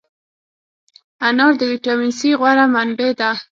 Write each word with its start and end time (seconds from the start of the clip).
انار 1.27 1.53
د 1.59 1.61
ویټامین 1.71 2.11
C 2.19 2.21
غوره 2.39 2.65
منبع 2.73 3.09
ده. 3.19 3.31